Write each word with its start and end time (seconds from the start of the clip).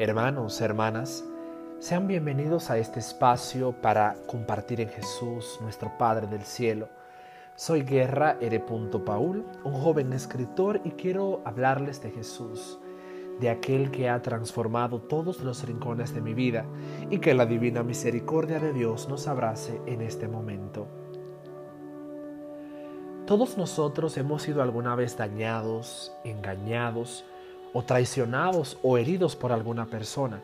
Hermanos, 0.00 0.60
hermanas, 0.60 1.24
sean 1.80 2.06
bienvenidos 2.06 2.70
a 2.70 2.78
este 2.78 3.00
espacio 3.00 3.72
para 3.72 4.14
compartir 4.28 4.80
en 4.80 4.90
Jesús, 4.90 5.58
nuestro 5.60 5.98
Padre 5.98 6.28
del 6.28 6.42
Cielo. 6.42 6.88
Soy 7.56 7.82
Guerra 7.82 8.36
R. 8.40 8.60
Paul, 9.04 9.44
un 9.64 9.72
joven 9.72 10.12
escritor 10.12 10.80
y 10.84 10.92
quiero 10.92 11.42
hablarles 11.44 12.00
de 12.00 12.12
Jesús, 12.12 12.78
de 13.40 13.50
aquel 13.50 13.90
que 13.90 14.08
ha 14.08 14.22
transformado 14.22 15.00
todos 15.00 15.40
los 15.40 15.66
rincones 15.66 16.14
de 16.14 16.20
mi 16.20 16.32
vida 16.32 16.64
y 17.10 17.18
que 17.18 17.34
la 17.34 17.44
divina 17.44 17.82
misericordia 17.82 18.60
de 18.60 18.72
Dios 18.72 19.08
nos 19.08 19.26
abrace 19.26 19.80
en 19.86 20.00
este 20.00 20.28
momento. 20.28 20.86
Todos 23.26 23.58
nosotros 23.58 24.16
hemos 24.16 24.42
sido 24.42 24.62
alguna 24.62 24.94
vez 24.94 25.16
dañados, 25.16 26.12
engañados, 26.22 27.24
o 27.72 27.82
traicionados 27.82 28.78
o 28.82 28.98
heridos 28.98 29.36
por 29.36 29.52
alguna 29.52 29.86
persona. 29.86 30.40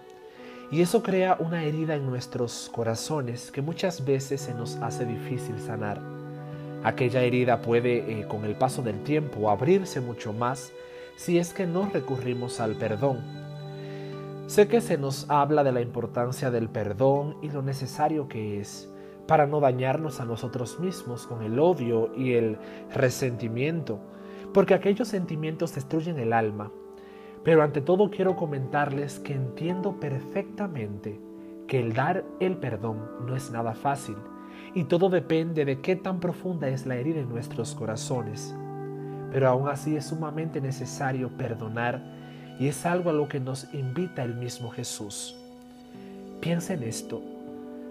Y 0.71 0.81
eso 0.81 1.03
crea 1.03 1.37
una 1.39 1.63
herida 1.63 1.95
en 1.95 2.07
nuestros 2.07 2.71
corazones 2.73 3.51
que 3.51 3.63
muchas 3.63 4.05
veces 4.05 4.41
se 4.41 4.55
nos 4.55 4.77
hace 4.77 5.05
difícil 5.05 5.59
sanar. 5.61 6.01
Aquella 6.83 7.23
herida 7.23 7.63
puede 7.63 8.21
eh, 8.21 8.27
con 8.27 8.45
el 8.45 8.57
paso 8.57 8.83
del 8.83 9.03
tiempo 9.05 9.51
abrirse 9.51 10.01
mucho 10.01 10.33
más 10.33 10.73
si 11.17 11.39
es 11.39 11.55
que 11.55 11.67
no 11.67 11.89
recurrimos 11.93 12.61
al 12.61 12.75
perdón. 12.77 13.21
Sé 14.47 14.69
que 14.69 14.81
se 14.81 14.99
nos 14.99 15.31
habla 15.31 15.65
de 15.65 15.73
la 15.73 15.81
importancia 15.81 16.51
del 16.51 16.69
perdón 16.69 17.37
y 17.41 17.51
lo 17.51 17.63
necesario 17.63 18.29
que 18.29 18.61
es 18.61 18.91
para 19.27 19.47
no 19.47 19.61
dañarnos 19.61 20.21
a 20.21 20.27
nosotros 20.27 20.81
mismos 20.81 21.27
con 21.27 21.43
el 21.43 21.59
odio 21.59 22.11
y 22.15 22.35
el 22.35 22.59
resentimiento, 22.93 23.99
porque 24.53 24.75
aquellos 24.75 25.09
sentimientos 25.09 25.75
destruyen 25.75 26.19
el 26.19 26.35
alma 26.35 26.71
pero 27.45 27.63
ante 27.63 27.83
todo 27.83 28.11
quiero 28.11 28.37
comentarles 28.37 29.21
que 29.21 29.35
entiendo 29.35 30.01
perfectamente 30.01 31.21
que 31.69 31.79
el 31.79 31.93
dar 31.93 32.25
el 32.41 32.57
perdón 32.57 32.99
no 33.27 33.37
es 33.37 33.51
nada 33.51 33.75
fácil 33.75 34.17
y 34.75 34.85
todo 34.85 35.11
depende 35.11 35.65
de 35.65 35.81
qué 35.81 35.95
tan 35.95 36.21
profunda 36.21 36.69
es 36.69 36.87
la 36.87 36.97
herida 36.97 37.21
en 37.21 37.29
nuestros 37.29 37.75
corazones. 37.75 38.55
Pero 39.31 39.49
aún 39.49 39.69
así 39.69 39.97
es 39.97 40.07
sumamente 40.07 40.61
necesario 40.61 41.29
perdonar 41.29 42.03
y 42.59 42.69
es 42.69 42.87
algo 42.87 43.11
a 43.11 43.13
lo 43.13 43.29
que 43.29 43.41
nos 43.41 43.73
invita 43.75 44.23
el 44.23 44.35
mismo 44.35 44.71
Jesús. 44.71 45.37
Piensa 46.41 46.75
en 46.75 46.83
esto. 46.83 47.23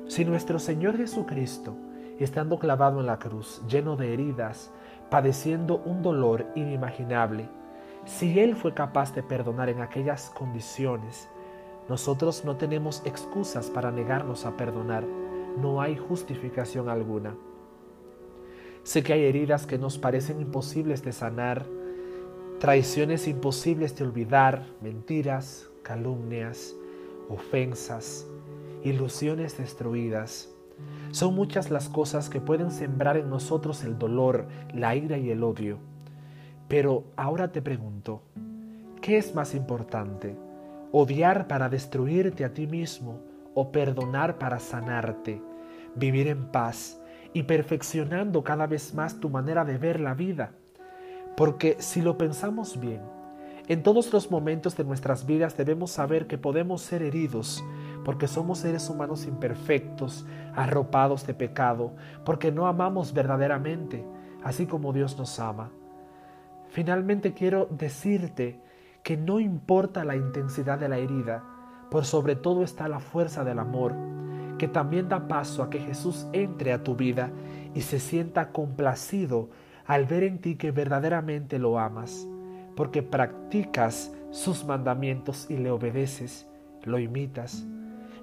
Si 0.08 0.26
nuestro 0.26 0.60
Señor 0.60 0.98
Jesucristo, 0.98 1.76
estando 2.20 2.60
clavado 2.60 3.00
en 3.00 3.08
la 3.08 3.20
cruz, 3.20 3.62
lleno 3.68 3.96
de 3.96 4.14
heridas, 4.14 4.72
padeciendo 5.10 5.82
un 5.86 6.02
dolor 6.02 6.46
inimaginable, 6.56 7.48
si 8.06 8.40
Él 8.40 8.56
fue 8.56 8.74
capaz 8.74 9.14
de 9.16 9.24
perdonar 9.24 9.70
en 9.70 9.82
aquellas 9.82 10.30
condiciones, 10.30 11.30
nosotros 11.90 12.46
no 12.46 12.58
tenemos 12.58 13.02
excusas 13.06 13.70
para 13.70 13.92
negarnos 13.92 14.46
a 14.46 14.56
perdonar. 14.56 15.04
No 15.58 15.82
hay 15.82 15.98
justificación 15.98 16.90
alguna. 16.90 17.36
Sé 18.84 19.04
que 19.04 19.14
hay 19.14 19.24
heridas 19.24 19.66
que 19.66 19.78
nos 19.78 19.98
parecen 19.98 20.42
imposibles 20.42 21.04
de 21.04 21.14
sanar, 21.14 21.66
traiciones 22.60 23.28
imposibles 23.28 23.96
de 23.98 24.04
olvidar, 24.06 24.66
mentiras, 24.82 25.70
calumnias, 25.84 26.76
ofensas, 27.30 28.26
ilusiones 28.84 29.58
destruidas. 29.58 30.50
Son 31.12 31.36
muchas 31.36 31.72
las 31.72 31.88
cosas 31.88 32.30
que 32.30 32.42
pueden 32.42 32.72
sembrar 32.72 33.18
en 33.18 33.30
nosotros 33.30 33.84
el 33.84 33.98
dolor, 33.98 34.48
la 34.74 34.96
ira 34.96 35.18
y 35.18 35.30
el 35.30 35.44
odio. 35.44 35.93
Pero 36.74 37.04
ahora 37.18 37.52
te 37.52 37.62
pregunto, 37.62 38.24
¿qué 39.00 39.18
es 39.20 39.36
más 39.36 39.54
importante? 39.54 40.36
¿Odiar 40.92 41.48
para 41.48 41.70
destruirte 41.70 42.44
a 42.46 42.56
ti 42.56 42.66
mismo 42.66 43.20
o 43.54 43.72
perdonar 43.72 44.40
para 44.40 44.58
sanarte, 44.58 45.40
vivir 45.94 46.28
en 46.28 46.46
paz 46.46 47.00
y 47.32 47.44
perfeccionando 47.44 48.44
cada 48.44 48.66
vez 48.66 48.96
más 48.96 49.20
tu 49.20 49.30
manera 49.30 49.66
de 49.66 49.78
ver 49.78 50.00
la 50.00 50.16
vida? 50.16 50.54
Porque 51.38 51.76
si 51.78 52.02
lo 52.02 52.18
pensamos 52.18 52.80
bien, 52.80 53.02
en 53.68 53.84
todos 53.84 54.12
los 54.12 54.32
momentos 54.32 54.76
de 54.76 54.84
nuestras 54.84 55.28
vidas 55.28 55.56
debemos 55.56 55.92
saber 55.92 56.26
que 56.26 56.40
podemos 56.40 56.82
ser 56.82 57.04
heridos, 57.04 57.64
porque 58.04 58.28
somos 58.28 58.58
seres 58.58 58.90
humanos 58.90 59.28
imperfectos, 59.28 60.26
arropados 60.56 61.28
de 61.28 61.36
pecado, 61.36 61.94
porque 62.26 62.52
no 62.52 62.66
amamos 62.66 63.14
verdaderamente, 63.14 64.04
así 64.44 64.66
como 64.66 64.92
Dios 64.92 65.20
nos 65.20 65.40
ama. 65.40 65.70
Finalmente 66.74 67.36
quiero 67.36 67.68
decirte 67.70 68.60
que 69.04 69.16
no 69.16 69.40
importa 69.40 70.04
la 70.04 70.16
intensidad 70.16 70.80
de 70.80 70.90
la 70.90 70.98
herida, 70.98 71.44
por 71.92 72.04
sobre 72.04 72.36
todo 72.36 72.64
está 72.64 72.88
la 72.88 73.00
fuerza 73.00 73.44
del 73.44 73.60
amor, 73.60 73.94
que 74.58 74.68
también 74.68 75.08
da 75.08 75.28
paso 75.28 75.62
a 75.62 75.70
que 75.70 75.78
Jesús 75.78 76.26
entre 76.34 76.74
a 76.74 76.84
tu 76.84 76.96
vida 76.96 77.30
y 77.76 77.82
se 77.82 78.00
sienta 78.00 78.50
complacido 78.52 79.52
al 79.86 80.08
ver 80.08 80.24
en 80.24 80.42
ti 80.42 80.56
que 80.56 80.72
verdaderamente 80.72 81.60
lo 81.60 81.78
amas, 81.78 82.28
porque 82.76 83.04
practicas 83.04 84.12
sus 84.32 84.66
mandamientos 84.66 85.52
y 85.52 85.58
le 85.58 85.70
obedeces, 85.70 86.48
lo 86.86 86.98
imitas, 86.98 87.68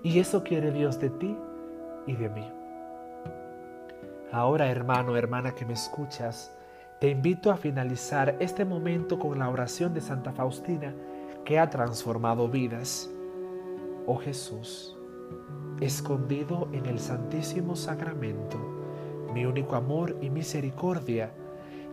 y 0.02 0.18
eso 0.18 0.42
quiere 0.42 0.72
Dios 0.72 0.98
de 0.98 1.10
ti 1.10 1.36
y 2.08 2.16
de 2.16 2.28
mí. 2.30 2.50
Ahora, 4.32 4.68
hermano, 4.72 5.16
hermana 5.16 5.54
que 5.54 5.64
me 5.64 5.74
escuchas, 5.74 6.52
te 7.00 7.08
invito 7.08 7.50
a 7.50 7.56
finalizar 7.56 8.36
este 8.40 8.66
momento 8.66 9.18
con 9.18 9.38
la 9.38 9.48
oración 9.48 9.94
de 9.94 10.02
Santa 10.02 10.32
Faustina 10.32 10.94
que 11.46 11.58
ha 11.58 11.70
transformado 11.70 12.46
vidas. 12.46 13.10
Oh 14.06 14.18
Jesús, 14.18 14.98
escondido 15.80 16.68
en 16.72 16.84
el 16.84 16.98
Santísimo 16.98 17.74
Sacramento, 17.74 18.58
mi 19.32 19.46
único 19.46 19.76
amor 19.76 20.14
y 20.20 20.28
misericordia, 20.28 21.32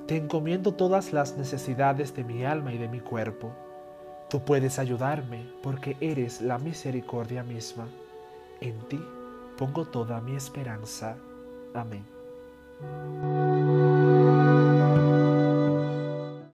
te 0.08 0.18
encomiendo 0.18 0.74
todas 0.74 1.14
las 1.14 1.38
necesidades 1.38 2.14
de 2.14 2.26
mi 2.26 2.44
alma 2.44 2.74
y 2.74 2.78
de 2.78 2.90
mi 2.90 3.00
cuerpo. 3.00 3.54
Tú 4.30 4.42
puedes 4.42 4.78
ayudarme 4.78 5.50
porque 5.64 5.96
eres 6.02 6.42
la 6.42 6.58
misericordia 6.58 7.44
misma. 7.44 7.88
En 8.60 8.78
ti 8.90 9.00
pongo 9.58 9.86
toda 9.86 10.20
mi 10.20 10.36
esperanza. 10.36 11.16
Amén. 11.74 12.04